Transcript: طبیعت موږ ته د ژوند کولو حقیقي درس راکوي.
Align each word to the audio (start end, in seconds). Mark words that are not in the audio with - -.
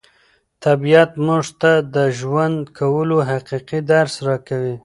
طبیعت 0.65 1.11
موږ 1.25 1.45
ته 1.61 1.71
د 1.95 1.97
ژوند 2.19 2.59
کولو 2.77 3.17
حقیقي 3.29 3.79
درس 3.91 4.13
راکوي. 4.27 4.75